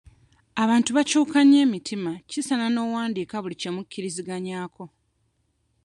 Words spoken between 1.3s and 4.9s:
nnyo emitima kisaaana n'owandiika buli kye mukkiriziganyaako.